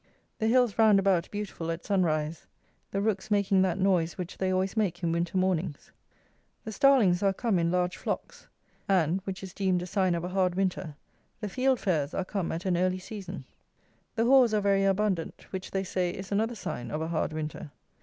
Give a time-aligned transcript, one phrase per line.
[0.39, 2.47] The hills round about beautiful at sun rise,
[2.89, 5.91] the rooks making that noise which they always make in winter mornings.
[6.63, 8.47] The Starlings are come in large flocks;
[8.89, 10.95] and, which is deemed a sign of a hard winter,
[11.39, 13.45] the Fieldfares are come at an early season.
[14.15, 17.69] The haws are very abundant; which, they say, is another sign of a hard winter.